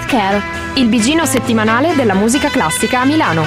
[0.00, 0.42] with Care,
[0.74, 3.44] il bigino settimanale della musica classica a Milano.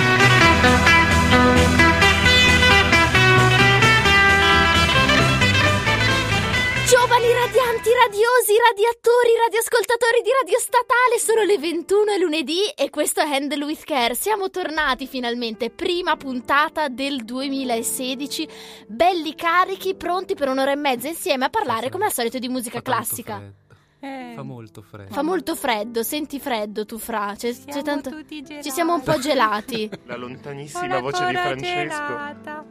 [6.88, 13.22] Giovani radianti, radiosi, radiatori, radioascoltatori di Radio Statale, sono le 21 e lunedì e questo
[13.22, 14.14] è Handle with Care.
[14.14, 18.48] Siamo tornati finalmente, prima puntata del 2016,
[18.88, 22.82] belli carichi, pronti per un'ora e mezza insieme a parlare come al solito di musica
[22.82, 23.63] classica.
[24.04, 25.14] Eh, Fa molto freddo.
[25.14, 28.10] Fa molto freddo, senti freddo tu fra, c'è, c'è siamo tanto...
[28.10, 28.64] tutti gelati.
[28.68, 31.88] Ci siamo un po' gelati, La lontanissima Una voce di Francesco.
[31.88, 32.66] gelata.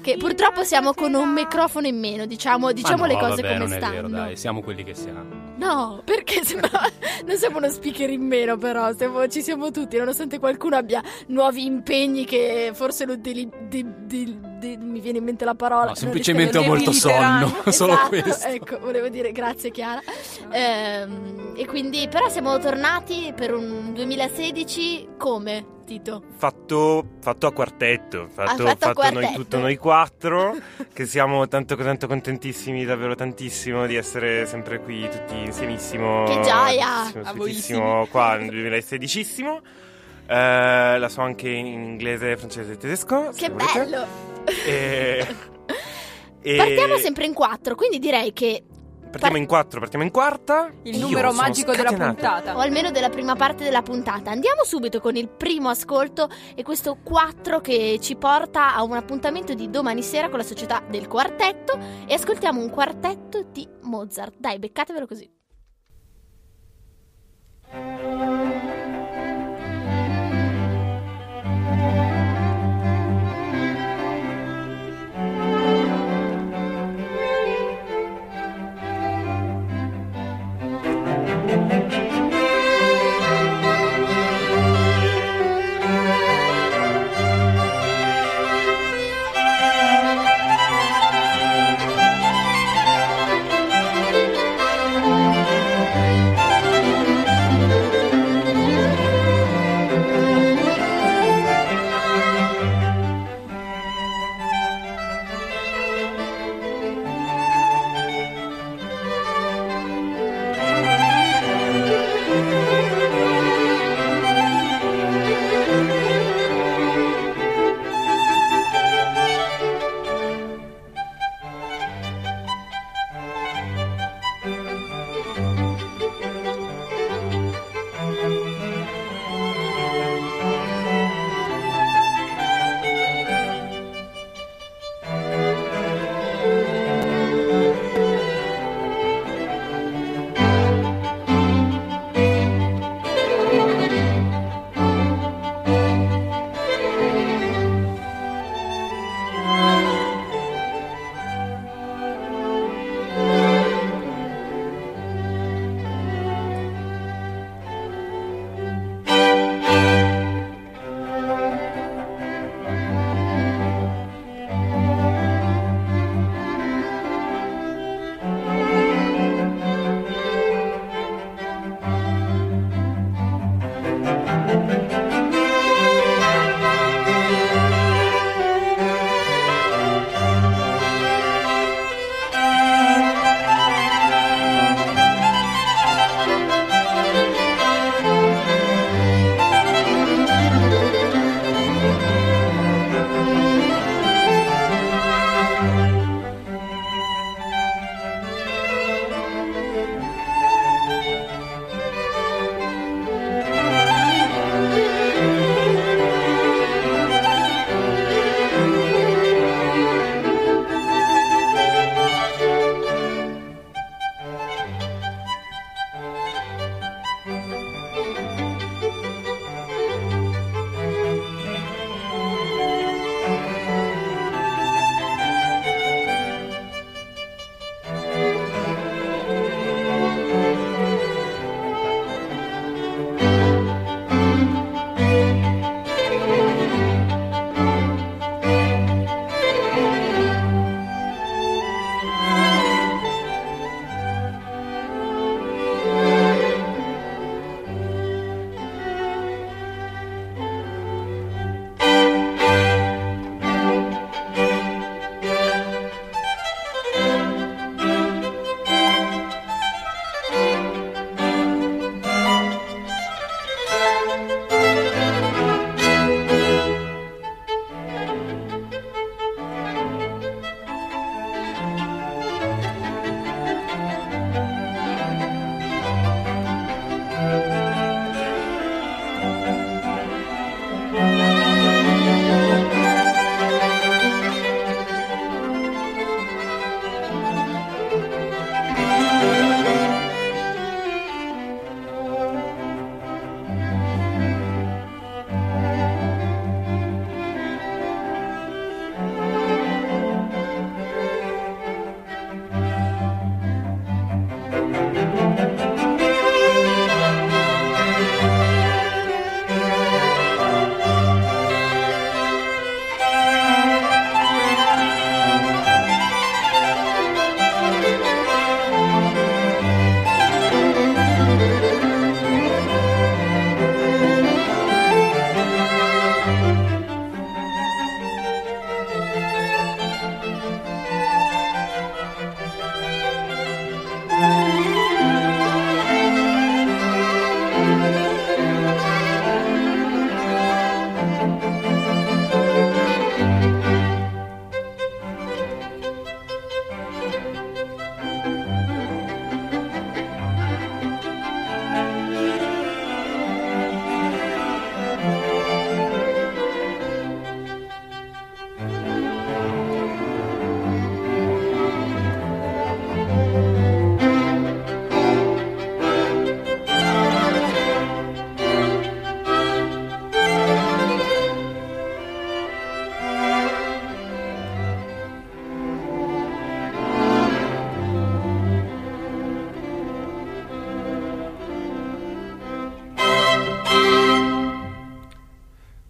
[0.00, 3.54] che purtroppo siamo con un microfono in meno, diciamo, diciamo Ma le no, cose vabbè,
[3.54, 3.94] come non è stanno.
[3.94, 5.24] vero, dai, siamo quelli che siamo.
[5.56, 6.70] No, perché sembra...
[7.24, 11.64] non siamo uno speaker in meno, però siamo- ci siamo tutti, nonostante qualcuno abbia nuovi
[11.64, 15.86] impegni che forse lo deli- di- di- di- mi viene in mente la parola.
[15.86, 18.46] No, semplicemente ho molto sonno, solo Esatto, questo.
[18.46, 20.00] Ecco, volevo dire grazie Chiara.
[20.76, 26.22] Ehm, e quindi, però siamo tornati per un 2016 come, Tito?
[26.36, 29.42] Fatto, fatto a quartetto, fatto, fatto a fatto noi quartetto.
[29.42, 30.56] tutto noi quattro,
[30.92, 36.24] che siamo tanto, tanto contentissimi, davvero tantissimo di essere sempre qui tutti insiemissimo.
[36.24, 37.10] Che gioia!
[37.12, 39.24] Tantissimo, qua nel 2016
[40.28, 43.30] Eh, la so anche in inglese, francese e tedesco.
[43.34, 44.06] Che bello!
[44.66, 45.26] E-
[46.42, 48.64] e- Partiamo sempre in quattro, quindi direi che,
[49.16, 50.70] Partiamo in quattro, partiamo in quarta.
[50.82, 52.54] Il numero magico della puntata.
[52.54, 56.98] o almeno della prima parte della puntata, andiamo subito con il primo ascolto e questo
[57.02, 61.78] 4 che ci porta a un appuntamento di domani sera con la società del quartetto
[62.06, 64.34] e ascoltiamo un quartetto di Mozart.
[64.38, 65.35] Dai, beccatevelo così.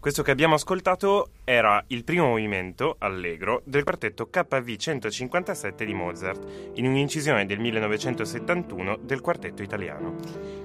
[0.06, 6.70] Questo che abbiamo ascoltato era il primo movimento, allegro, del quartetto KV 157 di Mozart,
[6.74, 10.14] in un'incisione del 1971 del quartetto italiano.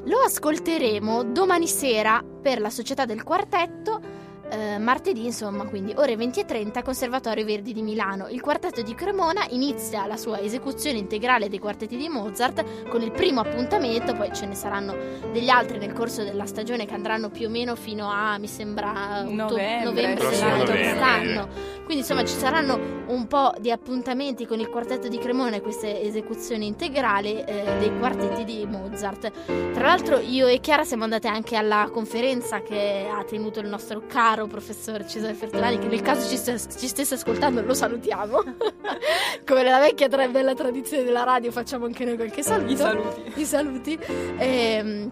[0.04, 4.11] Lo ascolteremo domani sera per la Società del Quartetto
[4.52, 8.28] eh, martedì, insomma, quindi ore 20 e 30, Conservatorio Verdi di Milano.
[8.28, 13.12] Il quartetto di Cremona inizia la sua esecuzione integrale dei quartetti di Mozart con il
[13.12, 14.94] primo appuntamento, poi ce ne saranno
[15.32, 19.24] degli altri nel corso della stagione che andranno più o meno fino a, mi sembra,
[19.24, 21.48] novembre, novembre dell'anno quest'anno.
[21.84, 26.02] Quindi insomma ci saranno un po' di appuntamenti con il quartetto di Cremona e queste
[26.02, 29.32] esecuzioni integrali eh, dei quartetti di Mozart.
[29.74, 34.04] Tra l'altro io e Chiara siamo andate anche alla conferenza che ha tenuto il nostro
[34.08, 38.44] caro professor Cesare Fertolani che nel caso ci, st- ci stesse ascoltando lo salutiamo.
[39.46, 42.72] Come nella vecchia tra- bella tradizione della radio facciamo anche noi qualche saluto.
[42.72, 43.32] I saluti.
[43.36, 44.00] I saluti.
[44.38, 45.12] Ehm,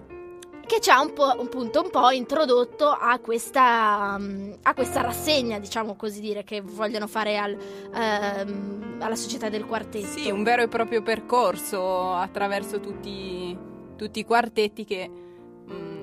[0.70, 4.20] che ci ha un po', un punto un po' introdotto a questa,
[4.62, 7.58] a questa rassegna, diciamo così dire, che vogliono fare al,
[7.92, 10.06] ehm, alla società del quartetto.
[10.06, 13.58] Sì, un vero e proprio percorso attraverso tutti,
[13.96, 15.10] tutti i quartetti che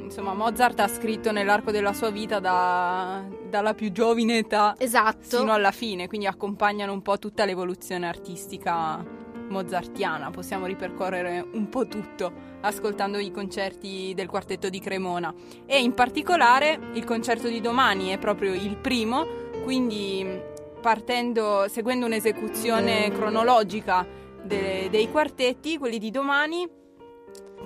[0.06, 5.38] insomma Mozart ha scritto nell'arco della sua vita da- dalla più giovine età Esatto.
[5.38, 9.04] fino alla fine, quindi accompagnano un po' tutta l'evoluzione artistica
[9.48, 10.30] mozartiana.
[10.30, 15.32] Possiamo ripercorrere un po' tutto ascoltando i concerti del quartetto di Cremona
[15.66, 19.26] e in particolare il concerto di domani è proprio il primo,
[19.64, 24.06] quindi partendo seguendo un'esecuzione cronologica
[24.42, 26.68] de- dei quartetti, quelli di domani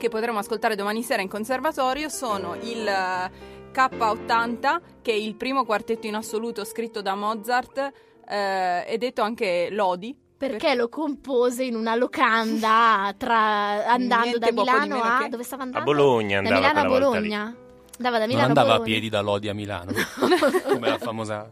[0.00, 3.30] che potremo ascoltare domani sera in conservatorio sono il eh,
[3.70, 7.92] K80 che è il primo quartetto in assoluto scritto da Mozart
[8.26, 14.62] eh, e detto anche Lodi Perché lo compose in una locanda tra- andando Niente da
[14.62, 15.18] Milano a...
[15.22, 15.92] che- Dove stava A andando?
[15.92, 16.98] Bologna Da andava Milano a.
[16.98, 17.54] Bologna.
[18.00, 18.90] Andava da Non Milano andava a Bologna.
[18.94, 19.92] piedi da Lodi a Milano,
[20.72, 21.50] come la famosa...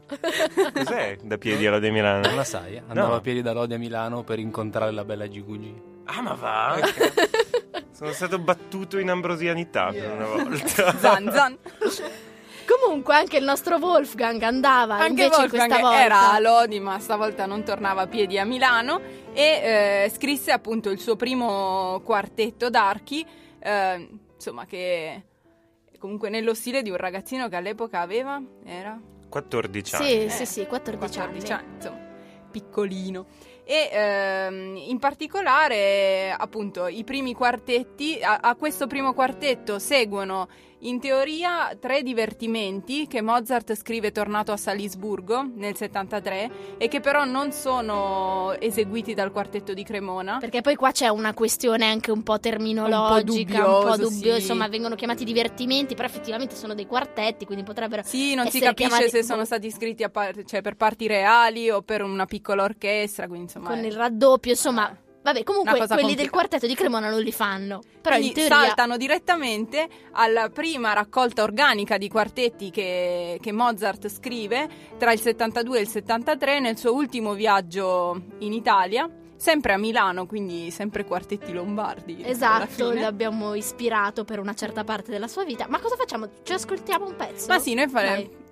[0.73, 2.27] Cos'è da piedi alla De Milano?
[2.27, 2.81] Non la sai?
[2.89, 3.15] Andava No.
[3.17, 5.73] a piedi da Lodi a Milano per incontrare la bella GQG.
[6.07, 6.79] Ah, ma va?
[7.99, 10.97] Sono stato battuto in ambrosianità per una volta.
[10.99, 11.59] Zan Zan.
[12.67, 16.05] Comunque anche il nostro Wolfgang andava Anche invece Wolfgang questa volta.
[16.05, 19.01] era a Lodi, ma stavolta non tornava a piedi a Milano
[19.33, 23.27] e eh, scrisse appunto il suo primo quartetto d'archi,
[23.59, 25.25] eh, insomma che
[25.99, 28.97] comunque nello stile di un ragazzino che all'epoca aveva era
[29.29, 30.07] 14 anni.
[30.07, 31.63] Sì, Eh, sì, sì, 14, 14 anni.
[31.65, 31.99] anni, insomma,
[32.51, 33.27] piccolino.
[33.71, 40.49] E ehm, in particolare, appunto, i primi quartetti, a, a questo primo quartetto seguono
[40.81, 47.25] in teoria tre divertimenti che Mozart scrive tornato a Salisburgo nel 73 e che però
[47.25, 50.39] non sono eseguiti dal quartetto di Cremona.
[50.39, 54.41] Perché poi qua c'è una questione anche un po' terminologica, un po', dubbioso, dubbio, sì.
[54.41, 58.03] insomma vengono chiamati divertimenti, però effettivamente sono dei quartetti, quindi potrebbero...
[58.05, 61.71] Sì, non si capisce chiamati- se sono stati scritti a par- cioè, per parti reali
[61.71, 63.69] o per una piccola orchestra, quindi insomma...
[63.69, 64.97] con è- il raddoppio, insomma...
[65.29, 67.83] Vabbè, comunque quelli del quartetto di Cremona non li fanno.
[68.01, 68.67] Però Quindi in teoria...
[68.67, 75.79] saltano direttamente alla prima raccolta organica di quartetti che, che Mozart scrive tra il 72
[75.79, 79.07] e il 73 nel suo ultimo viaggio in Italia,
[79.37, 82.23] sempre a Milano, quindi sempre quartetti lombardi.
[82.25, 83.03] Esatto, fine.
[83.03, 85.67] l'abbiamo ispirato per una certa parte della sua vita.
[85.69, 86.29] Ma cosa facciamo?
[86.43, 87.49] Ci ascoltiamo un pezzo?
[87.49, 88.47] Ma sì, noi faremo...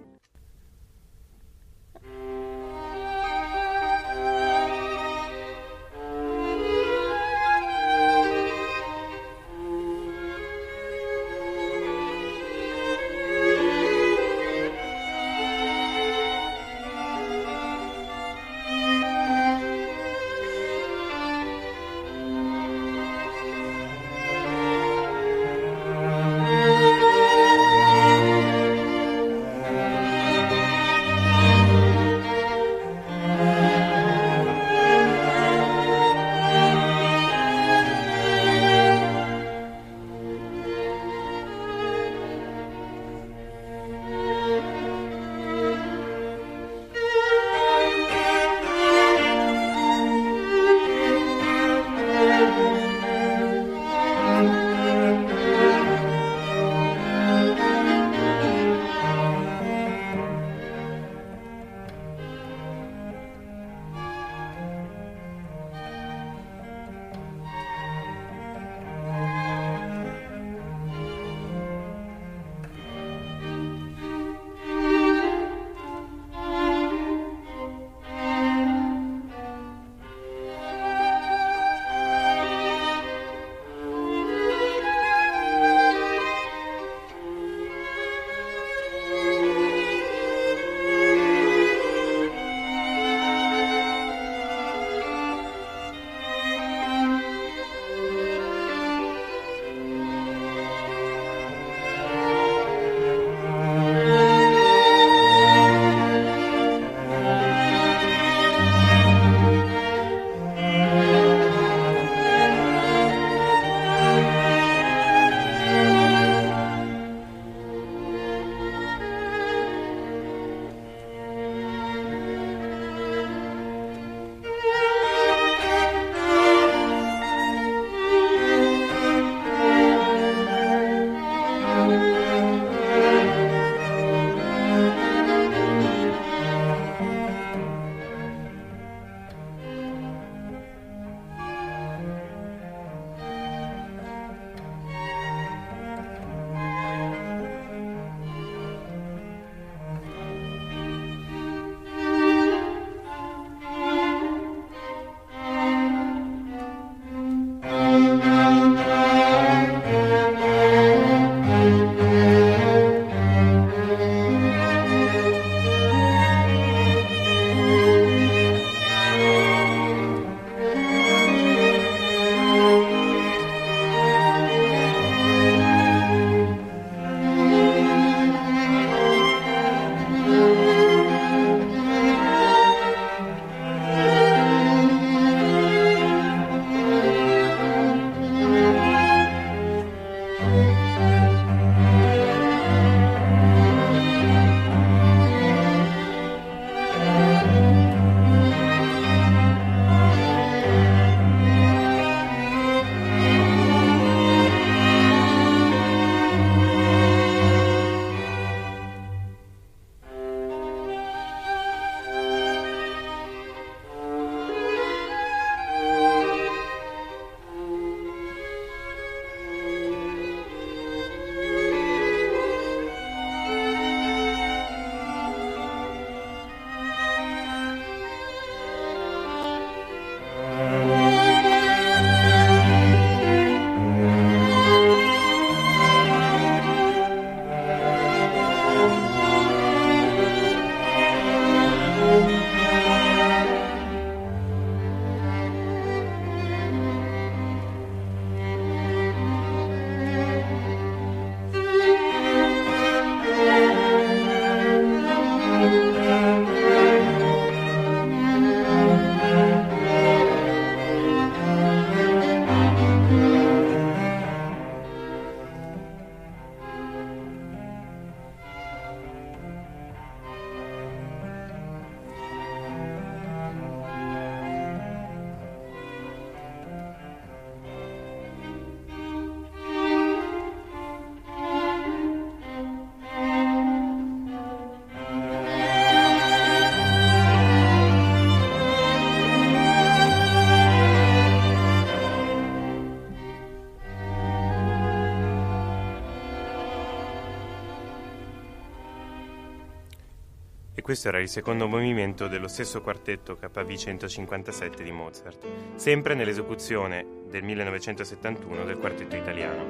[300.87, 307.43] questo era il secondo movimento dello stesso quartetto KV 157 di Mozart, sempre nell'esecuzione del
[307.43, 309.66] 1971 del quartetto italiano.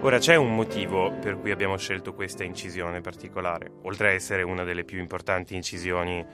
[0.00, 4.64] Ora c'è un motivo per cui abbiamo scelto questa incisione particolare, oltre a essere una
[4.64, 6.24] delle più importanti incisioni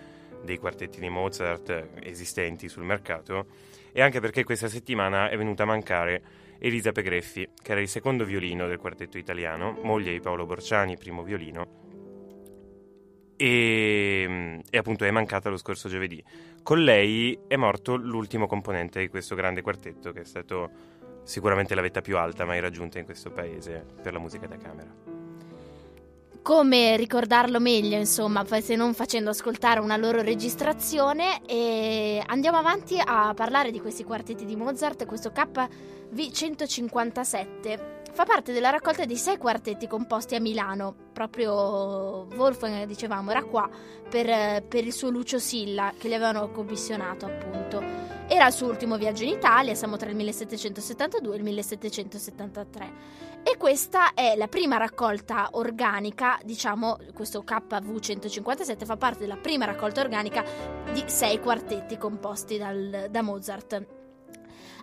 [0.45, 3.47] dei quartetti di Mozart esistenti sul mercato,
[3.91, 6.23] e anche perché questa settimana è venuta a mancare
[6.61, 11.25] Elisa Pegreffi, che era il secondo violino del quartetto italiano, moglie di Paolo Borciani, primo
[11.25, 11.87] violino,
[13.39, 16.21] e, e, appunto è mancata lo scorso giovedì.
[16.63, 21.81] Con lei è morto l'ultimo componente di questo grande quartetto che è stato sicuramente la
[21.81, 24.93] vetta più alta mai raggiunta in questo paese per la musica da camera.
[26.43, 33.35] Come ricordarlo meglio, insomma, se non facendo ascoltare una loro registrazione e andiamo avanti a
[33.35, 39.87] parlare di questi quartetti di Mozart, questo KV157 fa parte della raccolta di sei quartetti
[39.87, 40.93] composti a Milano.
[41.13, 43.71] Proprio Wolfgang, dicevamo, era qua
[44.11, 47.81] per, per il suo Lucio Silla che gli avevano commissionato, appunto.
[48.27, 52.93] Era il suo ultimo viaggio in Italia, siamo tra il 1772 e il 1773.
[53.45, 59.65] E questa è la prima raccolta organica, diciamo, questo KV 157 fa parte della prima
[59.65, 60.45] raccolta organica
[60.93, 63.98] di sei quartetti composti dal, da Mozart.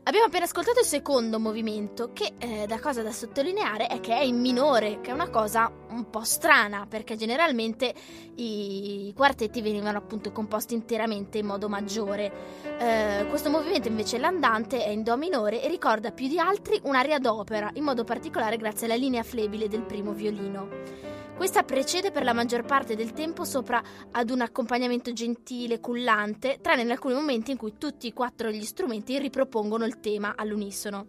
[0.07, 4.21] Abbiamo appena ascoltato il secondo movimento, che eh, da cosa da sottolineare è che è
[4.21, 7.91] in minore, che è una cosa un po' strana, perché generalmente
[8.35, 12.31] i quartetti venivano appunto composti interamente in modo maggiore.
[12.77, 17.17] Eh, questo movimento invece l'andante è in Do minore e ricorda più di altri un'aria
[17.17, 21.14] d'opera, in modo particolare grazie alla linea flebile del primo violino.
[21.35, 26.83] Questa precede per la maggior parte del tempo sopra ad un accompagnamento gentile, cullante, tranne
[26.83, 31.05] in alcuni momenti in cui tutti e quattro gli strumenti ripropongono il tema all'unisono.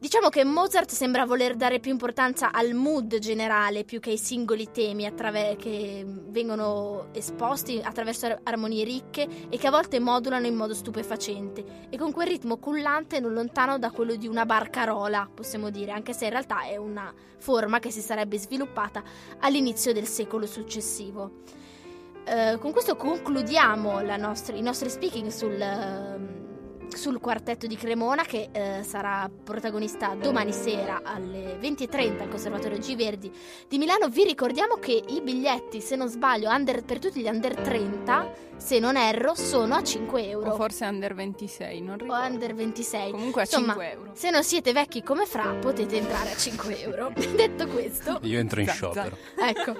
[0.00, 4.70] Diciamo che Mozart sembra voler dare più importanza al mood generale più che ai singoli
[4.70, 10.72] temi attraver- che vengono esposti attraverso armonie ricche e che a volte modulano in modo
[10.72, 15.90] stupefacente e con quel ritmo cullante non lontano da quello di una barcarola, possiamo dire,
[15.90, 19.02] anche se in realtà è una forma che si sarebbe sviluppata
[19.40, 21.42] all'inizio del secolo successivo.
[22.24, 25.58] Uh, con questo concludiamo nostra, i nostri speaking sul...
[25.58, 26.47] Uh,
[26.94, 32.96] sul quartetto di Cremona che eh, sarà protagonista domani sera alle 20.30 al Conservatorio G
[32.96, 33.30] Verdi
[33.68, 34.08] di Milano.
[34.08, 38.78] Vi ricordiamo che i biglietti, se non sbaglio, under, per tutti gli under 30, se
[38.78, 40.50] non erro, sono a 5 euro.
[40.50, 42.22] O forse under 26, non ricordo.
[42.22, 43.10] O under 26.
[43.10, 44.10] Comunque a Insomma, 5 euro.
[44.14, 47.12] Se non siete vecchi come Fra, potete entrare a 5 euro.
[47.34, 48.18] Detto questo...
[48.22, 49.16] Io entro in sciopero.
[49.36, 49.76] Ecco.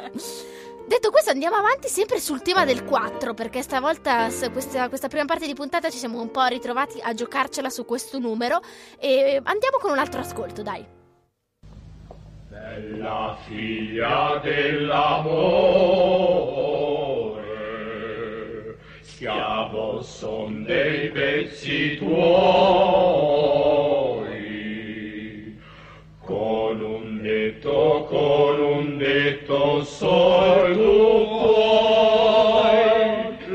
[0.88, 5.44] Detto questo, andiamo avanti sempre sul tema del 4, perché stavolta, questa, questa, prima parte
[5.44, 8.62] di puntata, ci siamo un po' ritrovati a giocarcela su questo numero.
[8.98, 10.82] E andiamo con un altro ascolto, dai.
[12.48, 15.18] Bella figlia dell'amore,
[19.02, 23.57] schiavo son dei pezzi tuoi,
[28.10, 32.80] colum detto sol tu puoi,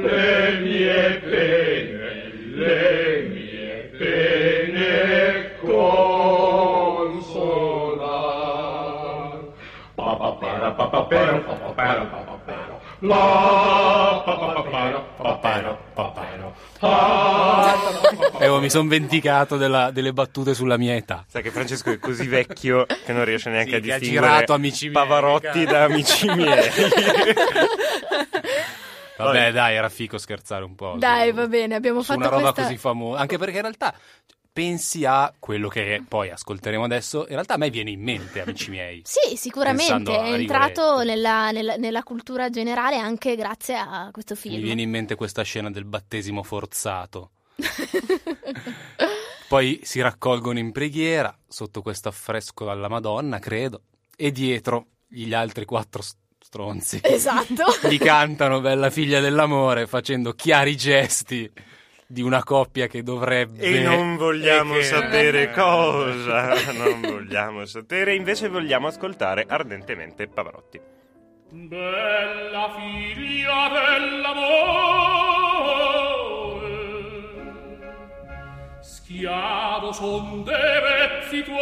[0.03, 0.27] le
[0.63, 2.12] mie pene,
[2.59, 2.81] le
[3.31, 4.95] mie pene
[5.62, 6.43] consolar.
[9.95, 12.75] Pa pa para pa pa pero, pa pa para pa pa pero.
[13.01, 13.25] La
[18.39, 21.23] Eh, oh, mi sono vendicato della- delle battute sulla mia età.
[21.27, 24.33] Sai che Francesco è così vecchio che non riesce neanche Sì, a che ha distinguere
[24.33, 25.65] girato Amici miei, Pavarotti cazzo.
[25.65, 26.69] da amici miei.
[29.17, 30.95] Vabbè, dai, era fico scherzare un po'.
[30.97, 32.63] Dai, su- va bene, abbiamo su fatto una roba questa...
[32.63, 33.19] così famosa.
[33.21, 33.93] Anche perché in realtà
[34.53, 37.21] pensi a quello che poi ascolteremo adesso.
[37.21, 39.01] In realtà a me viene in mente, amici miei.
[39.03, 44.55] Sì, sicuramente, è entrato nella, nella- nella cultura generale anche grazie a questo film.
[44.55, 47.31] Mi viene in mente questa scena del battesimo forzato.
[49.47, 53.81] Poi si raccolgono in preghiera sotto questo affresco alla Madonna, credo,
[54.15, 56.01] e dietro gli altri quattro
[56.39, 57.65] stronzi Esatto.
[57.87, 61.49] gli cantano Bella figlia dell'amore facendo chiari gesti
[62.13, 68.13] di una coppia che dovrebbe E non vogliamo e che- sapere cosa, non vogliamo sapere,
[68.13, 70.80] invece vogliamo ascoltare ardentemente Pavarotti.
[71.49, 73.69] Bella figlia
[76.54, 81.58] dell'amore, schiavo son dei vezzi tuoi,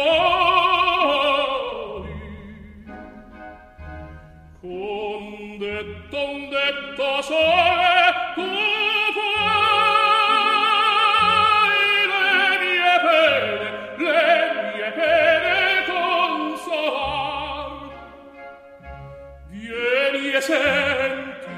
[4.60, 8.32] con detto un detto sole
[20.32, 21.50] mie senti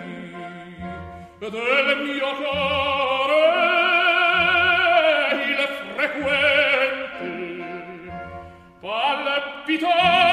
[1.38, 3.38] del mio cuore
[5.46, 7.30] il frequente
[8.80, 10.23] palpitare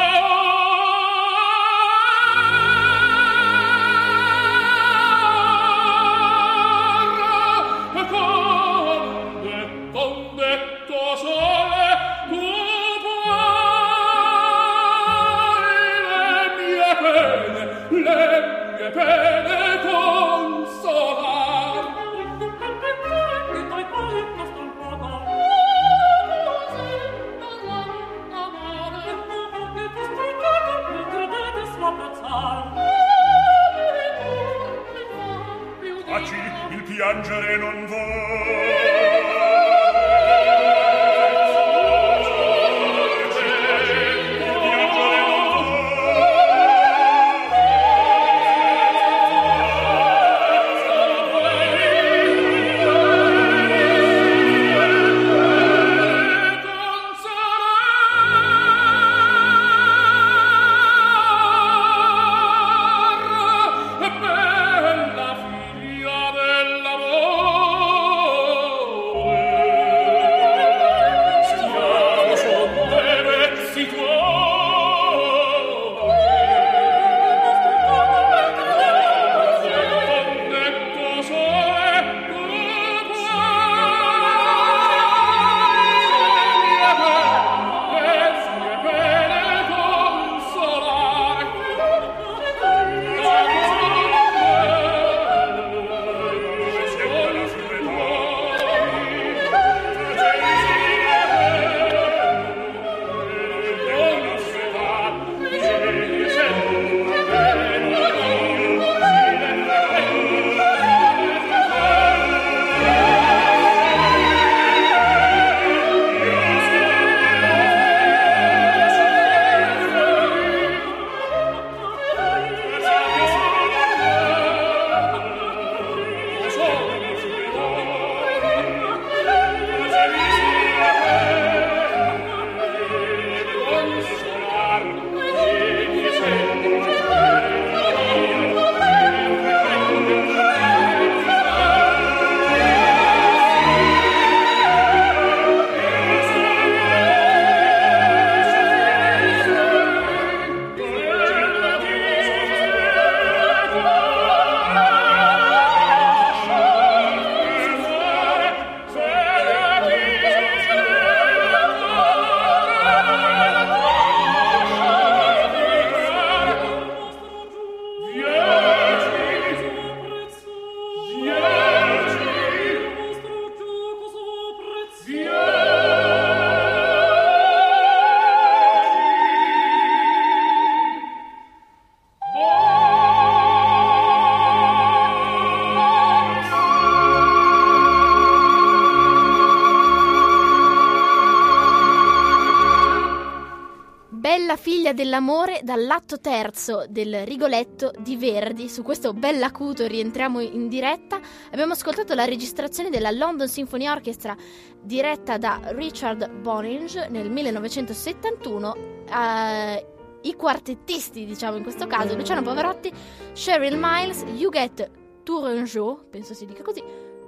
[195.22, 198.68] dell'amore dall'atto terzo del Rigoletto di Verdi.
[198.68, 201.20] Su questo bell'acuto rientriamo in diretta.
[201.52, 204.36] Abbiamo ascoltato la registrazione della London Symphony Orchestra
[204.82, 208.76] diretta da Richard Boninge nel 1971.
[209.08, 209.86] Eh,
[210.24, 212.92] I quartettisti, diciamo in questo caso, Luciano Pavarotti,
[213.34, 214.90] Cheryl Miles, Huguette
[215.24, 216.82] Tourangeau, penso si dica così,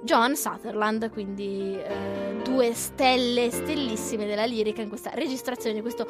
[0.04, 6.06] John Sutherland, quindi eh, due stelle stellissime della lirica in questa registrazione di questo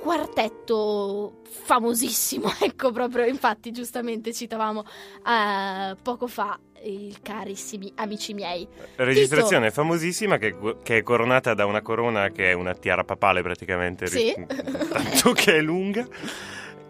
[0.00, 4.84] quartetto famosissimo, ecco proprio, infatti giustamente citavamo
[5.26, 8.66] eh, poco fa i carissimi amici miei.
[8.96, 14.06] Registrazione famosissima che, che è coronata da una corona che è una tiara papale praticamente,
[14.08, 14.34] Sì.
[14.46, 16.06] tanto che è lunga.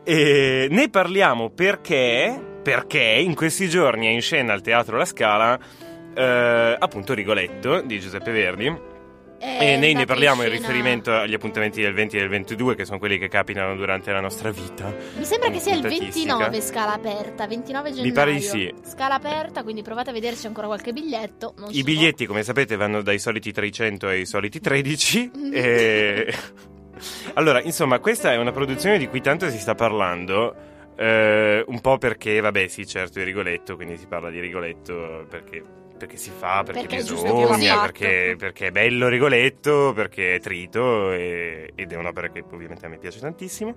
[0.04, 5.58] E ne parliamo perché, perché in questi giorni è in scena al Teatro La Scala
[6.14, 8.90] eh, appunto Rigoletto di Giuseppe Verdi.
[9.44, 13.00] E noi ne parliamo in riferimento agli appuntamenti del 20 e del 22, che sono
[13.00, 14.94] quelli che capitano durante la nostra vita.
[15.16, 16.36] Mi sembra che sia il puntatistica.
[16.36, 18.12] 29 scala aperta, 29 gennaio.
[18.12, 18.72] pare di sì.
[18.84, 21.54] Scala aperta, quindi provate a c'è ancora qualche biglietto.
[21.58, 21.82] non I so.
[21.82, 25.30] biglietti, come sapete, vanno dai soliti 300 ai soliti 13.
[25.36, 25.50] Mm.
[25.52, 26.34] e...
[27.34, 30.54] Allora, insomma, questa è una produzione di cui tanto si sta parlando.
[30.96, 35.64] eh, un po' perché, vabbè, sì, certo, è Rigoletto, quindi si parla di Rigoletto perché,
[36.02, 41.70] perché si fa, perché, Perché bisogna, perché, perché è bello Rigoletto, perché è trito e-
[41.76, 43.74] ed è un'opera che ovviamente a me piace tantissimo.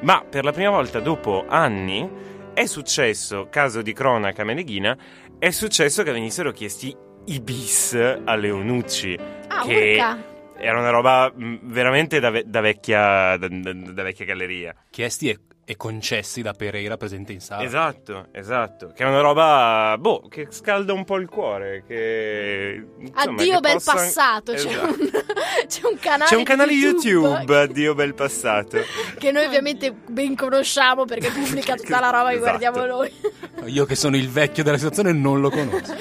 [0.00, 2.08] Ma per la prima volta dopo anni
[2.52, 4.96] è successo, caso di cronaca meneghina,
[5.38, 6.94] è successo che venissero chiesti
[7.26, 9.16] i bis a Leonucci.
[9.46, 10.18] Ah, che urca.
[10.58, 14.74] era una roba veramente da, ve- da vecchia, da, da- da vecchia galleria.
[14.90, 17.64] Chiesti e, e concessi da Pereira presente in sala.
[17.64, 18.92] Esatto, esatto.
[18.94, 21.82] Che è una roba, boh, che scalda un po' il cuore.
[21.84, 24.86] Che, insomma, Addio che bel possa- passato, c'è, Esatto.
[24.86, 25.10] un,
[25.66, 28.78] c'è un canale, C'è un canale di YouTube, addio bel passato.
[29.18, 32.58] che noi ovviamente ben conosciamo perché pubblica tutta la roba che Esatto.
[32.58, 33.12] guardiamo noi.
[33.64, 35.94] Io che sono il vecchio della situazione non lo conosco.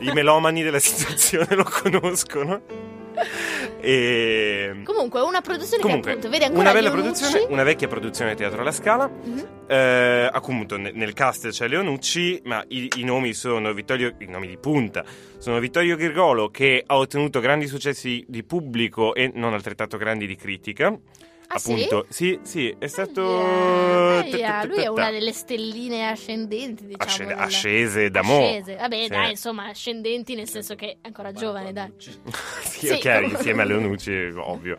[0.00, 2.92] I melomani della situazione lo conoscono.
[3.80, 4.80] E...
[4.82, 8.62] Comunque, una produzione Comunque, che appunto vede ancora una bella produzione, una vecchia produzione Teatro
[8.62, 9.08] alla Scala.
[9.08, 9.46] Mhm.
[9.66, 14.46] Eh, appunto, ne- nel cast c'è Leonucci, ma i, i nomi sono Vittorio, i nomi
[14.46, 15.04] di punta
[15.38, 20.36] sono Vittorio Grigolo che ha ottenuto grandi successi di pubblico e non altrettanto grandi di
[20.36, 20.98] critica.
[21.46, 21.72] Ah, sì?
[21.72, 27.04] appunto, sì, sì, è stato Yeah, yeah, Lui è una delle stelline ascendenti, diciamo.
[27.10, 28.32] Ascende- del- ascese da mo'.
[28.38, 28.74] Ascese.
[28.76, 29.08] Vabbè, Sì.
[29.08, 31.92] dai, insomma, ascendenti nel senso che è ancora giovane, dai.
[31.98, 34.76] sì, Sì, ok, insieme a Leonucci, ovvio.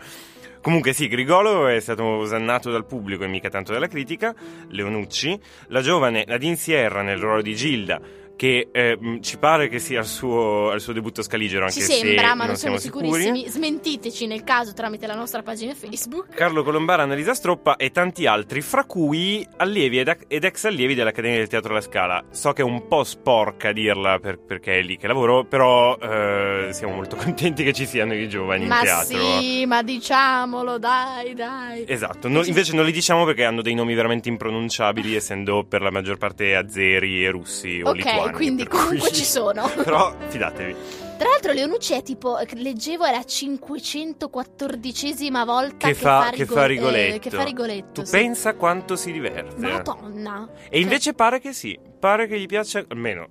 [0.61, 4.33] Comunque sì, Grigolo è stato osannato dal pubblico e mica tanto dalla critica,
[4.69, 8.01] Leonucci, la giovane Nadine Sierra nel ruolo di Gilda,
[8.35, 11.81] che eh, mh, ci pare che sia al suo, al suo debutto scaligero, anche Ci
[11.81, 13.37] se sembra, ma non non siamo sicurissimi.
[13.45, 13.49] sicuri.
[13.49, 16.29] Smentiteci nel caso tramite la nostra pagina Facebook.
[16.35, 21.37] Carlo Colombara, Annalisa Stroppa e tanti altri, fra cui allievi ed, ed ex allievi dell'Accademia
[21.37, 22.23] del Teatro La Scala.
[22.31, 26.69] So che è un po' sporca dirla per- perché è lì che lavoro, però eh,
[26.71, 29.39] siamo molto contenti che ci siano i giovani Ma in teatro.
[29.39, 31.85] sì, ma diciamolo, dai, dai.
[31.87, 35.91] Esatto, no- invece non li diciamo perché hanno dei nomi veramente impronunciabili, essendo per la
[35.91, 38.24] magor parte azeri e russi o Ok, lituani.
[38.31, 39.69] Quindi comunque cui- ci sono.
[39.83, 40.75] Però fidatevi.
[41.17, 46.29] Tra l'altro Leonucci è tipo, eh, leggevo, è la 514esima volta Che che, fa- fa,
[46.31, 47.19] che Rigo- fa eh, Rigoletto.
[47.19, 48.01] che fa Rigoletto.
[48.01, 48.11] Tu sì.
[48.11, 49.55] pensa quanto si diverte.
[49.65, 50.49] Madonna.
[50.69, 53.27] E invece pare che sì, pare che gli piaccia, almeno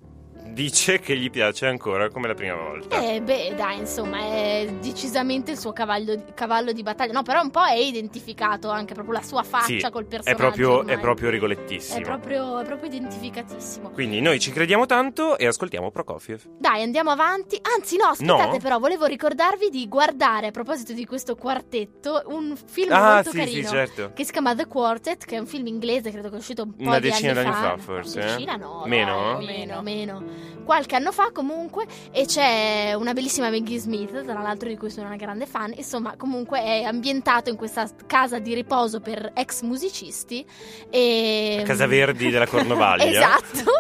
[0.55, 2.99] dice che gli piace ancora come la prima volta.
[2.99, 7.13] Eh, beh, dai, insomma, è decisamente il suo cavallo cavallo di battaglia.
[7.13, 10.43] No, però un po' è identificato anche proprio la sua faccia Sì, col è personaggio.
[10.43, 10.95] proprio, ormai.
[10.95, 12.01] è proprio È rigolettissimo.
[12.01, 13.91] proprio, è proprio identificatissimo.
[13.91, 16.43] Quindi noi ci crediamo tanto e ascoltiamo Prokofiev.
[16.59, 17.59] Dai, andiamo avanti.
[17.77, 18.59] Anzi, no, aspettate, No?
[18.59, 23.39] però, volevo ricordarvi di guardare, a proposito di questo quartetto, un film Ah, molto sì,
[23.39, 23.69] carino.
[23.69, 24.13] sì, certo.
[24.15, 26.75] Che si chiama The Quartet, che è un film inglese, credo che è uscito un
[26.77, 27.77] po' Una di decina anni d'anni fa.
[27.79, 28.31] forse, Una eh?
[28.35, 29.35] decina no, Meno?
[29.35, 30.23] dai, meno, meno.
[30.65, 35.07] Qualche anno fa comunque, e c'è una bellissima Maggie Smith, tra l'altro di cui sono
[35.07, 40.45] una grande fan, insomma comunque è ambientato in questa casa di riposo per ex musicisti.
[40.91, 41.59] E...
[41.61, 43.05] A Casa Verdi della Cornovaglia.
[43.11, 43.71] esatto,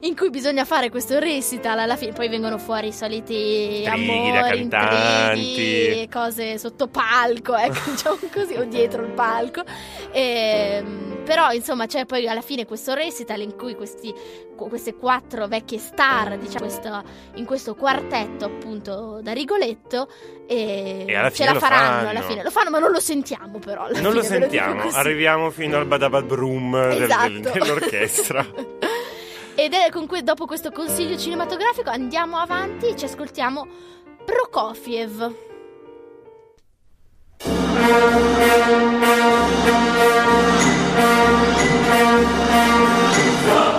[0.00, 4.68] in cui bisogna fare questo recital alla fine, poi vengono fuori i soliti Intrighi amori,
[4.68, 5.40] cantanti.
[5.40, 9.62] intrighi, cose sotto palco, ecco, diciamo così, o dietro il palco.
[10.12, 14.12] Ehm, però insomma c'è poi alla fine questo recital in cui questi,
[14.56, 17.02] qu- queste quattro vecchie star, diciamo, questo-
[17.34, 20.08] in questo quartetto appunto da Rigoletto
[20.46, 22.08] e, E alla ce la lo faranno, fanno.
[22.10, 24.96] alla fine lo fanno ma non lo sentiamo però Non lo fine, dico sentiamo, così.
[24.98, 27.58] arriviamo fino al Badabad Broom del- del- Esatto.
[27.58, 28.46] dell'orchestra.
[29.56, 33.66] Ed è con que- dopo questo consiglio cinematografico andiamo avanti e ci ascoltiamo
[34.24, 35.34] Prokofiev.
[40.16, 40.53] Thank
[41.94, 43.73] Stop.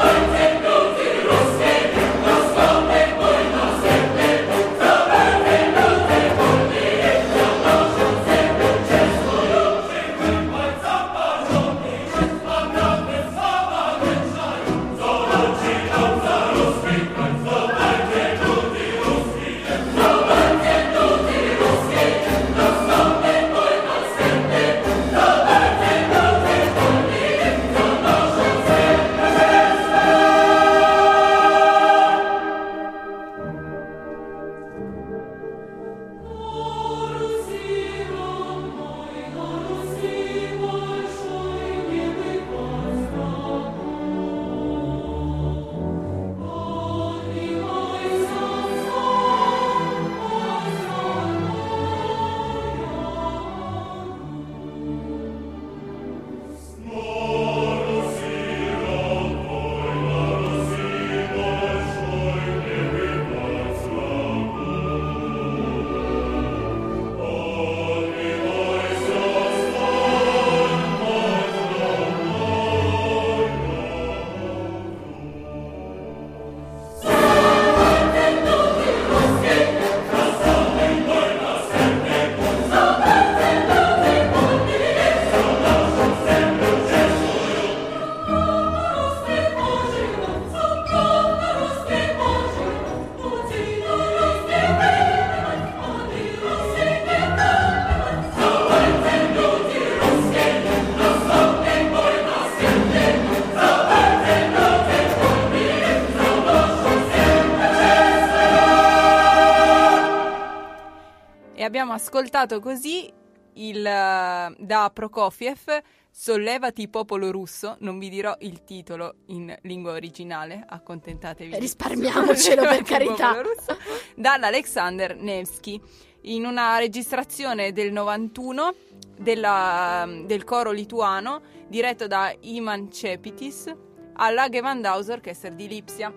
[111.96, 113.12] Ascoltato così
[113.54, 115.82] il, eh, da Prokofiev
[116.18, 121.60] Sollevati popolo russo, non vi dirò il titolo in lingua originale, accontentatevi.
[121.60, 123.42] Risparmiamocelo per carità.
[123.42, 123.78] russo,
[124.16, 125.78] dall'Alexander Nevsky
[126.22, 128.74] in una registrazione del 91
[129.18, 133.74] della- del coro lituano diretto da Iman Cepitis
[134.14, 136.14] alla Gewandhaus Orchestra di Lipsia.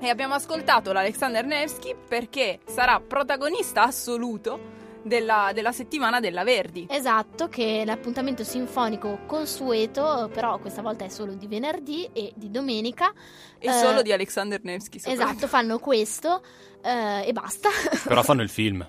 [0.00, 6.86] E abbiamo ascoltato l'Alexander Nevsky perché sarà protagonista assoluto della, della settimana della Verdi.
[6.90, 12.50] Esatto, che è l'appuntamento sinfonico consueto, però questa volta è solo di venerdì e di
[12.50, 13.12] domenica.
[13.58, 15.00] E Eh, solo di Alexander Nevsky.
[15.04, 16.42] Esatto, fanno questo
[16.82, 17.68] eh, e basta.
[18.08, 18.86] Però fanno il film.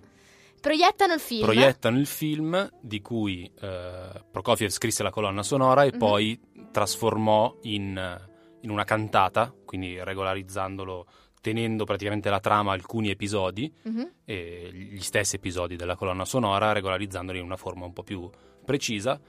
[0.60, 1.43] Proiettano il film.
[1.43, 5.97] Proiettano il film di cui eh, Prokofiev scrisse la colonna sonora e Mhm.
[5.99, 6.39] poi
[6.71, 8.25] trasformò in,
[8.62, 11.06] in una cantata, quindi regolarizzandolo,
[11.45, 14.10] tenendo praticamente la trama alcuni episodi, Mhm.
[14.25, 18.27] e gli stessi episodi della colonna sonora, regolarizzandoli in una forma un po' più
[18.65, 19.19] precisa.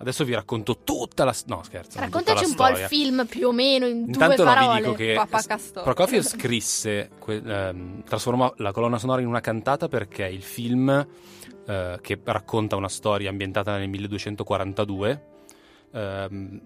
[0.00, 1.34] Adesso vi racconto tutta la...
[1.46, 1.98] No, scherzo.
[1.98, 4.80] Raccontaci un po' il film più o meno in Intanto due no, vi parole.
[4.80, 5.58] dico che Papà.
[5.82, 10.88] Prokofiev scrisse, que- ehm, trasformò la colonna sonora in una cantata perché il film
[11.66, 15.22] eh, che racconta una storia ambientata nel 1242
[15.92, 16.60] ehm,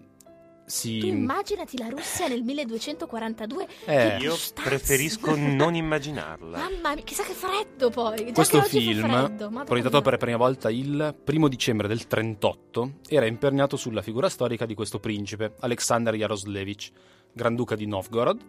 [0.64, 0.98] si...
[0.98, 3.66] Tu immaginati la Russia nel 1242.
[3.86, 4.68] Eh, Io Stanzi.
[4.68, 6.58] preferisco non immaginarla.
[6.58, 8.26] Mamma mia, chissà che freddo poi.
[8.26, 13.26] Già Questo film, freddo, proiettato per la prima volta il primo dicembre del 38, era
[13.26, 16.90] imperniato sulla figura storica di questo principe, Alexander Yaroslevich,
[17.32, 18.40] Granduca di Novgorod,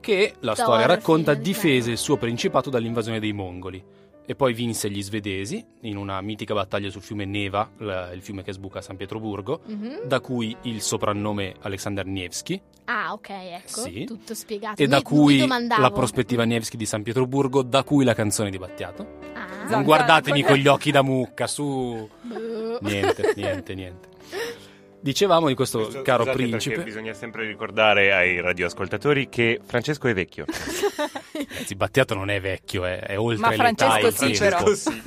[0.00, 3.82] che la Dorfy, storia racconta difese il suo principato dall'invasione dei mongoli
[4.30, 8.44] e poi vinse gli svedesi in una mitica battaglia sul fiume Neva, la- il fiume
[8.44, 10.02] che sbuca a San Pietroburgo, Mhm.
[10.06, 13.80] da cui il soprannome Alexander Nevsky Ah, ok, ecco.
[13.82, 14.04] Sì.
[14.04, 14.80] Tutto spiegato.
[14.82, 18.50] e da Mi- mi cui la prospettiva Nevsky di San Pietroburgo, da cui la canzone
[18.50, 19.06] di Battiato.
[19.34, 19.68] Ah.
[19.68, 22.08] Non guardatemi con gli occhi da mucca, su.
[22.82, 24.08] Niente, niente, niente.
[25.02, 26.74] Dicevamo di questo, Questo- caro scusate, principe.
[26.74, 30.44] perché bisogna sempre ricordare ai radioascoltatori che Francesco è vecchio.
[31.58, 34.56] Anzi, Battiato non è vecchio, è, è oltre Ma Francesco sì, tempo.
[34.62, 34.74] però.
[34.74, 34.90] sì.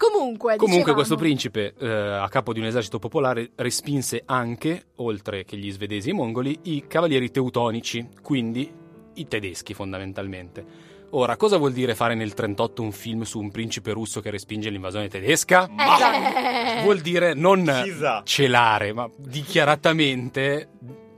[0.00, 0.94] Comunque, Comunque dicevamo.
[0.94, 6.08] questo principe, eh, a capo di un esercito popolare, respinse anche, oltre che gli svedesi
[6.08, 8.72] e i mongoli, i cavalieri teutonici, quindi
[9.14, 10.64] i tedeschi fondamentalmente.
[11.12, 14.70] Ora, cosa vuol dire fare nel 38 un film su un principe russo che respinge
[14.70, 15.68] l'invasione tedesca?
[15.68, 16.82] Eh.
[16.82, 17.68] Vuol dire non
[18.24, 20.68] celare, ma dichiaratamente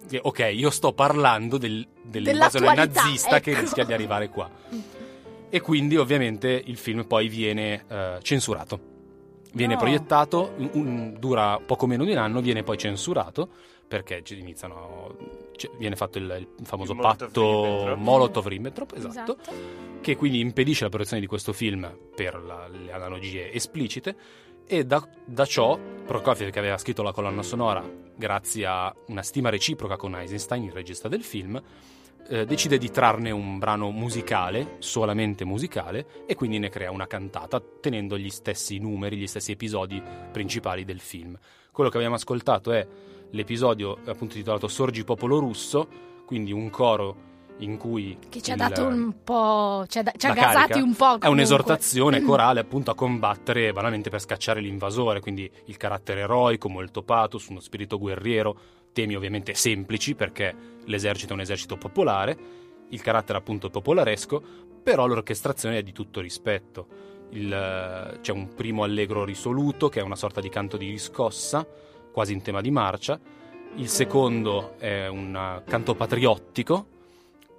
[0.09, 3.61] che, ok, io sto parlando del- dell'invasione nazista che ecco.
[3.61, 4.51] rischia di arrivare qua.
[5.51, 8.81] E quindi ovviamente il film poi viene eh, censurato.
[9.53, 9.79] Viene No.
[9.81, 13.51] proiettato, un- un- dura poco meno di un anno, viene poi censurato
[13.97, 15.15] perché ci iniziano,
[15.57, 17.99] cioè, viene fatto il, il famoso Il patto Molotov-Ribbentrop.
[17.99, 19.53] Molotov-Ribbentrop, esatto, Esatto.
[20.01, 24.17] che quindi impedisce la produzione di questo film per la- le analogie esplicite
[24.67, 27.85] e da, da ciò Prokofiev che aveva scritto la colonna sonora
[28.17, 31.61] grazie a una stima reciproca con Eisenstein, il regista del film,
[32.29, 37.61] eh, decide di trarne un brano musicale, solamente musicale, e quindi ne crea una cantata
[37.81, 40.01] tenendo gli stessi numeri, gli stessi episodi
[40.31, 41.37] principali del film.
[41.73, 42.87] Quello che abbiamo ascoltato è
[43.33, 45.87] l'episodio appunto titolato Sorgi popolo russo,
[46.25, 49.85] quindi un coro in cui Che ci ha dato un po'.
[49.87, 51.05] Ci ha, da- ci ha gasati un po'.
[51.05, 51.29] È comunque.
[51.29, 57.47] un'esortazione corale appunto a combattere banalmente per scacciare l'invasore, quindi il carattere eroico, molto pathos,
[57.49, 58.57] uno spirito guerriero,
[58.93, 60.55] temi ovviamente semplici perché
[60.85, 62.37] l'esercito è un esercito popolare,
[62.89, 64.43] il carattere appunto popolaresco,
[64.83, 66.87] però l'orchestrazione è di tutto rispetto.
[67.31, 71.65] Il- c'è un primo allegro risoluto che è una sorta di canto di riscossa,
[72.13, 73.19] quasi in tema di marcia,
[73.77, 76.87] il secondo è un canto patriottico,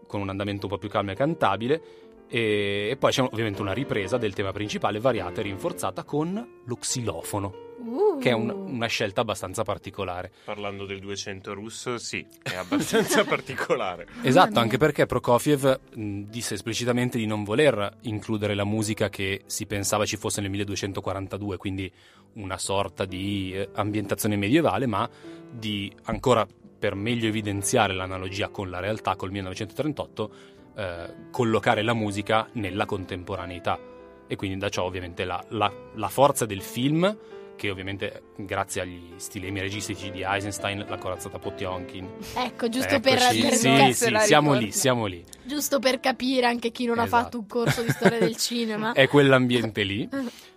[0.07, 1.81] con un andamento un po' più calmo e cantabile,
[2.27, 6.75] e, e poi c'è ovviamente una ripresa del tema principale variata e rinforzata con lo
[6.75, 8.17] xilofono, Uh.
[8.19, 10.31] che è un- una scelta abbastanza particolare.
[10.45, 14.07] Parlando del 200 russo, sì, è abbastanza particolare.
[14.21, 19.65] Esatto, anche perché Prokofiev mh, disse esplicitamente di non voler includere la musica che si
[19.65, 21.91] pensava ci fosse nel 1242, quindi
[22.33, 25.09] una sorta di eh, ambientazione medievale, ma
[25.51, 26.47] di ancora
[26.79, 30.31] per meglio evidenziare l'analogia con la realtà, col 1938,
[30.75, 33.79] eh, collocare la musica nella contemporaneità.
[34.27, 37.17] E quindi da ciò ovviamente la, la- la forza del film,
[37.55, 43.41] che ovviamente grazie agli stilemi registici di Eisenstein, la corazzata Potionkin, Ecco, giusto per, Eccoci,
[43.41, 45.23] per- sì, per- sì, se la siamo lì, siamo lì.
[45.43, 47.23] giusto per capire anche chi non ha Esatto.
[47.23, 48.91] fatto un corso di storia del cinema.
[48.93, 50.07] È quell'ambiente lì.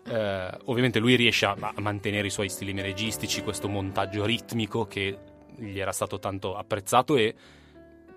[0.09, 5.19] Eh, ovviamente lui riesce a, a mantenere i suoi stilemi registici, questo montaggio ritmico che
[5.59, 7.35] gli era stato tanto apprezzato e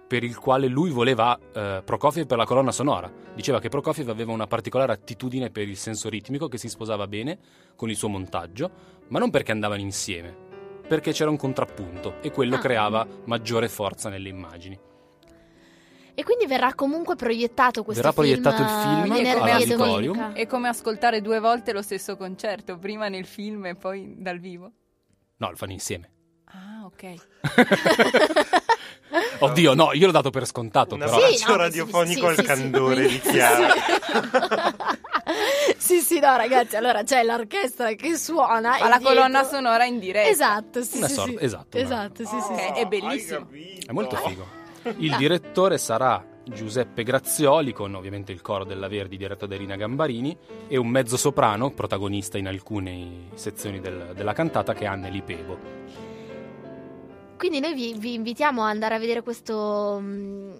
[0.09, 3.13] per il quale lui voleva eh, Prokofiev per la colonna sonora.
[3.35, 7.37] Diceva che Prokofiev aveva una particolare attitudine per il senso ritmico che si sposava bene
[7.75, 8.71] con il suo montaggio,
[9.09, 10.35] ma non perché andavano insieme,
[10.87, 12.59] perché c'era un contrappunto e quello Ah.
[12.59, 14.79] creava maggiore forza nelle immagini.
[16.15, 20.33] E quindi verrà comunque proiettato questo Verrà film proiettato il film e all'auditorium.
[20.33, 24.71] È come ascoltare due volte lo stesso concerto, prima nel film e poi dal vivo.
[25.37, 26.09] No, lo fanno insieme.
[26.45, 27.13] Ah, ok.
[29.39, 31.17] Oddio, no, io l'ho dato per scontato, Un però...
[31.17, 33.09] Sì, abbraccio no, radiofonico sì, al sì, sì, candore sì.
[33.09, 33.73] di Chiara.
[35.77, 38.77] sì, sì, no, ragazzi, allora c'è l'orchestra che suona.
[38.77, 40.29] e Alla dietro- colonna sonora in diretta.
[40.29, 41.45] Esatto, sì, Una sì, sorta- sì.
[41.45, 42.79] esatto, Esatto, sì, sì, sì.
[42.79, 43.47] è bellissimo.
[43.85, 44.57] È molto figo.
[44.97, 50.35] Il direttore sarà Giuseppe Grazioli, con ovviamente il coro della Verdi diretto da Irina Gambarini,
[50.67, 55.57] e un mezzo soprano, protagonista in alcune sezioni del- della cantata, che è Anneli Pebo.
[57.39, 60.51] Quindi noi vi, vi invitiamo ad andare a vedere questo, mm,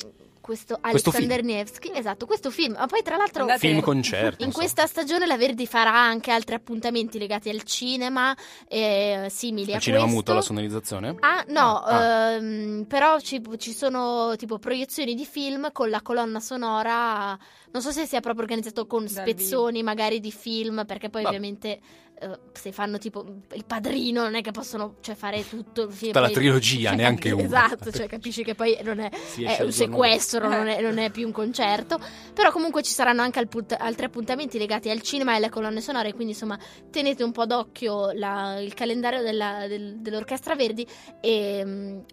[0.42, 2.74] questo Questo Alexander Nevsky, esatto, questo film.
[2.74, 4.42] Ma poi tra l'altro Andate- Film concerto.
[4.42, 4.54] in insomma.
[4.54, 8.36] questa stagione la Verdi farà anche altri appuntamenti legati al cinema,
[8.68, 10.18] eh, simili a Al cinema questo.
[10.20, 11.16] muto la sonorizzazione?
[11.20, 12.32] Ah, no, Ah.
[12.32, 17.38] ehm, però ci, ci sono tipo proiezioni di film con la colonna sonora.
[17.72, 21.36] Non so se sia proprio organizzato con Dal spezzoni magari di film, perché poi Vabbè.
[21.36, 21.80] ovviamente
[22.20, 25.88] eh, se fanno tipo il padrino non è che possono cioè, fare tutto.
[25.88, 27.44] Tutta la poi- trilogia, cioè, neanche una.
[27.44, 31.26] Esatto, cioè capisci che poi non è, è un sequestro, non è, non è più
[31.26, 32.00] un concerto.
[32.34, 36.14] Però comunque ci saranno anche alput- altri appuntamenti legati al cinema e alle colonne sonore,
[36.14, 36.58] quindi insomma
[36.92, 40.86] tenete un po' d'occhio la- il calendario della- del- dell'Orchestra Verdi
[41.22, 42.04] e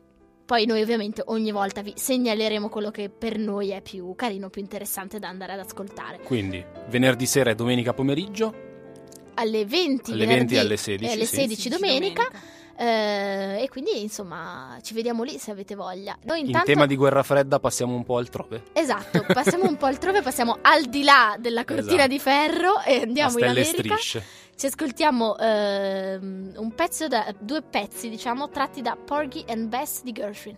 [0.46, 4.60] poi noi ovviamente ogni volta vi segnaleremo quello che per noi è più carino, più
[4.62, 6.20] interessante da andare ad ascoltare.
[6.22, 8.54] Quindi, venerdì sera e domenica pomeriggio,
[9.36, 11.04] Alle 20, alle venerdì 20 e alle 16.
[11.04, 11.34] e alle sì.
[11.36, 12.28] 16 domenica,
[12.78, 16.16] eh, e quindi insomma ci vediamo lì se avete voglia.
[16.24, 18.64] Noi In intanto tema di guerra fredda passiamo un po' altrove.
[18.72, 22.08] Esatto, passiamo un po' altrove, passiamo al di là della cortina Esatto.
[22.08, 23.94] di ferro e A andiamo in stelle e America.
[23.96, 24.24] strisce.
[24.56, 30.12] Ci ascoltiamo ehm, un pezzo da due pezzi, diciamo, tratti da Porgy and Bess di
[30.12, 30.56] Gershwin.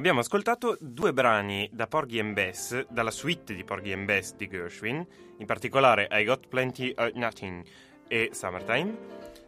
[0.00, 4.48] Abbiamo ascoltato due brani da Porgy and Bess, dalla suite di Porgy and Bess di
[4.48, 7.62] Gershwin, in particolare I Got Plenty of Nothing
[8.08, 8.96] e Summertime,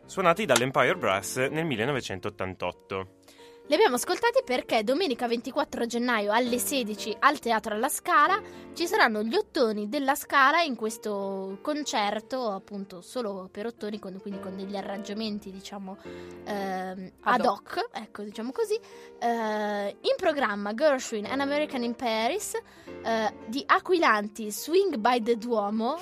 [0.04, 3.21] suonati dall'Empire Brass nel 1988.
[3.66, 8.40] Li abbiamo ascoltati perché domenica 24 gennaio alle 16 al Teatro alla Scala
[8.74, 14.40] ci saranno gli ottoni della Scala in questo concerto appunto solo per ottoni, con- quindi
[14.40, 15.96] con degli arrangiamenti diciamo
[16.44, 18.74] ehm, ad Ad hoc, ecco diciamo così.
[18.74, 26.00] Eh, in programma Gershwin An American in Paris, eh, di Aquilanti Swing by the Duomo,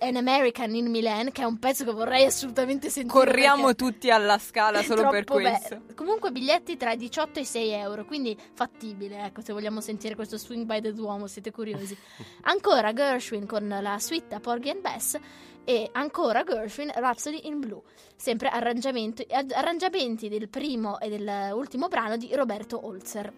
[0.00, 3.12] An American in Milan, che è un pezzo che vorrei assolutamente sentire.
[3.12, 5.76] Corriamo tutti alla scala solo per questo.
[5.76, 5.94] bello.
[5.94, 10.14] Comunque biglietti tra i 18 e i 6 euro, quindi fattibile, ecco, se vogliamo sentire
[10.14, 11.96] questo Swing by the Duomo, siete curiosi.
[12.42, 15.18] Ancora Gershwin con la suite a Porgy and Bess
[15.64, 17.80] e ancora Gershwin Rhapsody in Blue,
[18.16, 23.32] sempre arrangiamenti del primo e dell'ultimo brano di Roberto Holzer.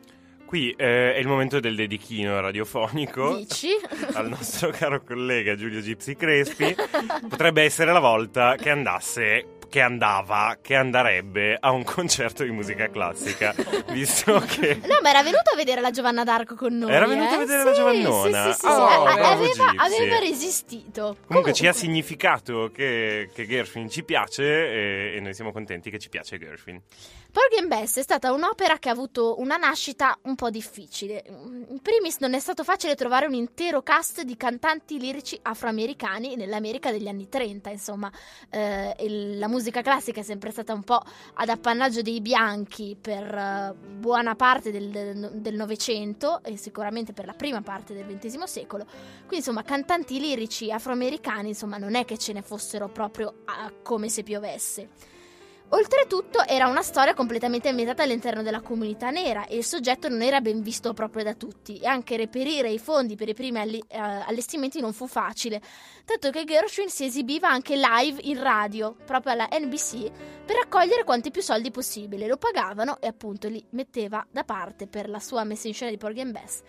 [0.46, 3.70] Qui eh, è il momento del dedichino radiofonico Dici?
[4.14, 6.74] al nostro caro collega Giulio Gipsy Crespi.
[7.28, 12.88] Potrebbe essere la volta che andasse, che andava, che andrebbe a un concerto di musica
[12.88, 13.52] classica,
[13.90, 14.80] visto che...
[14.86, 16.92] No, ma era venuto a vedere la Giovanna d'Arco con noi.
[16.92, 17.34] Era venuto eh?
[17.34, 18.52] a vedere Sì, la Giovannona?
[18.52, 18.66] Sì, sì.
[18.66, 21.16] Oh, aveva, aveva resistito.
[21.26, 25.98] Comunque ci ha significato che, che Gershwin ci piace e, e noi siamo contenti che
[25.98, 26.80] ci piace Gershwin.
[27.36, 31.22] Porgy and Bess è stata un'opera che ha avuto una nascita un po' difficile.
[31.26, 36.90] In primis non è stato facile trovare un intero cast di cantanti lirici afroamericani nell'America
[36.90, 38.10] degli anni 30, insomma.
[38.48, 41.02] Eh, la musica classica è sempre stata un po'
[41.34, 47.60] ad appannaggio dei bianchi per eh, buona parte del- Novecento e sicuramente per la prima
[47.60, 48.84] parte del XX secolo.
[48.86, 54.08] Quindi insomma cantanti lirici afroamericani insomma non è che ce ne fossero proprio ah, come
[54.08, 55.15] se piovesse.
[55.70, 60.40] Oltretutto era una storia completamente ambientata all'interno della comunità nera e il soggetto non era
[60.40, 63.98] ben visto proprio da tutti e anche reperire i fondi per i primi alli- eh,
[63.98, 65.60] allestimenti non fu facile,
[66.04, 70.08] tanto che Gershwin si esibiva anche live in radio, proprio alla NBC,
[70.46, 72.28] per raccogliere quanti più soldi possibile.
[72.28, 75.98] Lo pagavano e appunto li metteva da parte per la sua messa in scena di
[75.98, 76.62] Porgy and Bess.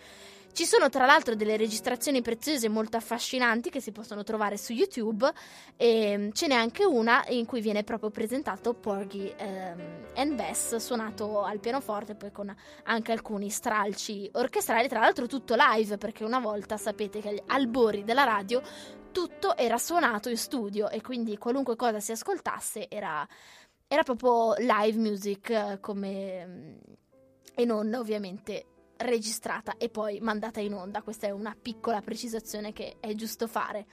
[0.58, 5.32] Ci sono tra l'altro delle registrazioni preziose molto affascinanti che si possono trovare su YouTube
[5.76, 10.74] e mm, ce n'è anche una in cui viene proprio presentato Porgy ehm, and Bess
[10.74, 12.52] suonato al pianoforte poi con
[12.82, 18.02] anche alcuni stralci orchestrali, tra l'altro tutto live perché una volta sapete che agli albori
[18.02, 18.60] della radio
[19.12, 23.24] tutto era suonato in studio e quindi qualunque cosa si ascoltasse era,
[23.86, 26.76] era proprio live music eh, come mm,
[27.54, 28.64] e non ovviamente
[28.98, 31.02] registrata e poi mandata in onda.
[31.02, 33.86] Questa è una piccola precisazione che è giusto fare.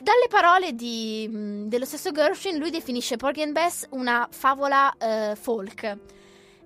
[0.00, 5.36] Dalle parole di, mh, dello stesso Gershwin, lui definisce Porgy and Bess una favola eh,
[5.36, 5.98] folk.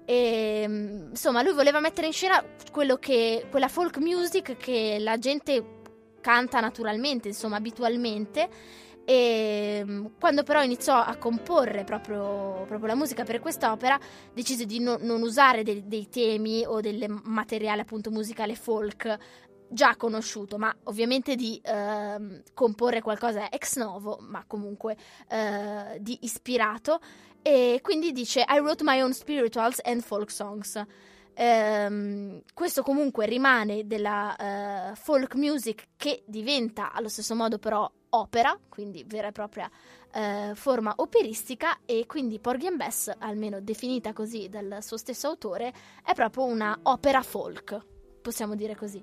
[0.05, 2.45] E, mh, insomma, lui voleva mettere in scena
[3.01, 5.81] che, quella folk music che la gente
[6.21, 8.49] canta naturalmente, insomma, abitualmente.
[9.05, 13.99] E mh, quando però iniziò a comporre proprio, proprio la musica per quest'opera,
[14.33, 19.19] decise di no- non usare dei, dei temi o del materiale appunto musicale folk
[19.69, 24.97] già conosciuto, ma ovviamente di ehm, comporre qualcosa ex novo, ma comunque
[25.29, 27.01] eh, di ispirato.
[27.43, 30.83] E quindi dice: I wrote my own spirituals and folk songs.
[31.35, 38.57] Ehm, questo comunque rimane della eh, folk music che diventa allo stesso modo però opera,
[38.69, 39.69] quindi vera e propria
[40.13, 45.73] eh, forma operistica e quindi Porgy and Bess, almeno definita così dal suo stesso autore,
[46.05, 47.79] è proprio una opera folk,
[48.23, 49.03] possiamo dire così.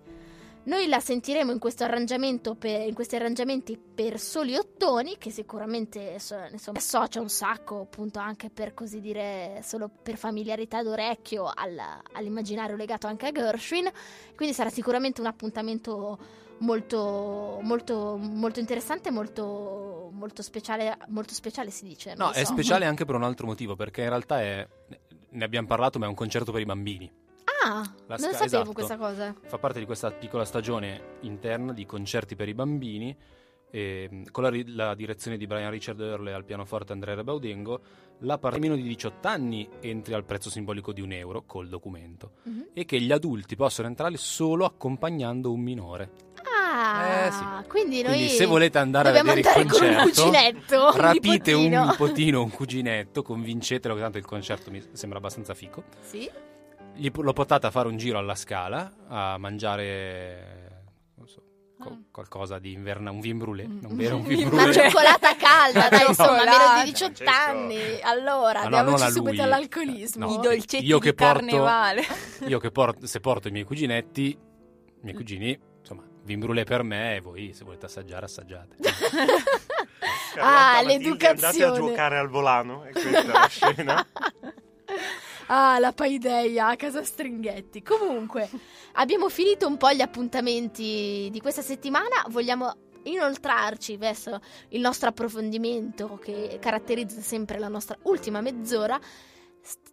[0.64, 6.20] Noi la sentiremo in questo arrangiamento per, in questi arrangiamenti per soli ottoni, che sicuramente
[6.20, 12.02] so- insomma, associa un sacco, appunto, anche per così dire, solo per familiarità d'orecchio al-
[12.14, 13.90] all'immaginario legato anche a Gershwin.
[14.36, 16.20] Quindi sarà sicuramente un appuntamento
[16.60, 22.14] molto, molto, molto interessante, molto, molto speciale, molto speciale si dice.
[22.16, 22.54] No, lo è so.
[22.54, 24.68] speciale anche per un altro motivo, perché in realtà è.
[25.34, 27.12] Ne abbiamo parlato, ma è un concerto per i bambini.
[27.64, 28.72] Ah, La non sca- sapevo esatto.
[28.74, 29.36] questa cosa.
[29.46, 33.16] Fa parte di questa piccola stagione interna di concerti per i bambini.
[33.74, 37.80] e, mh, con la, ri- la direzione di Brian Richard Earle al pianoforte Andrea Rebaudengo,
[38.20, 42.32] la parte meno di 18 anni entri al prezzo simbolico di un euro col documento
[42.44, 42.68] Mhm.
[42.74, 46.12] e che gli adulti possono entrare solo accompagnando un minore.
[46.54, 47.44] Ah, Eh, sì.
[47.70, 49.68] quindi noi Quindi se volete andare a vedere il andare un
[50.12, 51.86] concerto, un rapite un nipotino.
[51.92, 55.84] nipotino, un cuginetto, convincetelo che tanto il concerto mi sembra abbastanza fico.
[56.02, 56.30] Sì.
[56.96, 60.84] Gli, lo portate a fare un giro alla scala, a mangiare
[61.16, 61.42] non so,
[61.80, 62.02] co- Mm.
[62.12, 63.80] qualcosa di inverna, un vin brûlé, Mm.
[63.82, 64.74] non bere un vin Una brûlé.
[64.90, 67.50] cioccolata calda, dai, insomma, meno di 18 Francesco.
[67.50, 68.02] anni.
[68.02, 70.26] Allora, Ma no, andiamoci subito all'alcolismo.
[70.28, 70.34] No.
[70.36, 72.04] I dolcetti Io che porto- carnevale.
[72.48, 74.38] Io che porto, se porto i miei cuginetti, i
[75.02, 78.76] miei cugini, insomma, vin brûlé per me e voi se volete assaggiare, assaggiate.
[80.38, 81.76] Ah, Matilde, Andate a l'educazione.
[81.78, 84.08] giocare al volano, è questa la scena.
[85.48, 87.82] Ah, la paideia a casa Stringhetti.
[87.82, 88.50] Comunque,
[88.94, 92.24] abbiamo finito un po' gli appuntamenti di questa settimana.
[92.30, 92.74] Vogliamo
[93.04, 94.40] inoltrarci verso
[94.70, 99.00] il nostro approfondimento che caratterizza sempre la nostra ultima mezz'ora.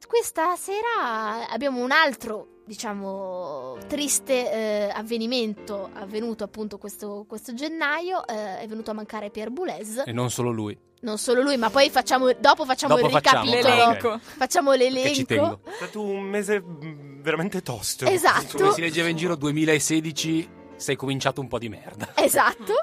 [0.07, 8.27] Questa sera abbiamo un altro, diciamo, triste eh, avvenimento avvenuto appunto questo, questo gennaio.
[8.27, 10.05] eh, è venuto a mancare Pierre Boulez.
[10.07, 10.79] e non solo lui.
[11.01, 13.75] Non solo lui, ma poi facciamo, dopo facciamo Dopo il facciamo, ricapitolo.
[13.77, 14.19] L'elenco.
[14.21, 15.25] Facciamo Che ci l'elenco.
[15.27, 15.61] tengo.
[15.65, 18.05] È stato un mese mm, veramente tosto.
[18.07, 18.59] Esatto.
[18.59, 22.13] Come si leggeva in giro 2016, sei cominciato un po' di merda.
[22.21, 22.75] Esatto.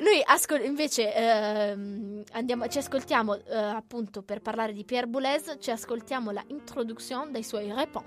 [0.00, 5.70] Noi ascol- invece ehm, andiamo, ci ascoltiamo eh, appunto per parlare di Pierre Boulez, ci
[5.70, 8.04] ascoltiamo la introduzione dei suoi répons.